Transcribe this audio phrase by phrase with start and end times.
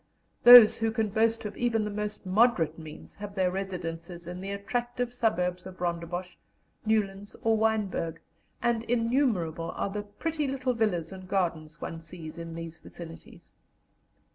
[0.45, 4.49] Those who can boast of even the most moderate means have their residences in the
[4.49, 6.37] attractive suburbs of Rondebosch,
[6.87, 8.17] Newlands, or Wynberg,
[8.63, 13.53] and innumerable are the pretty little villas and gardens one sees in these vicinities.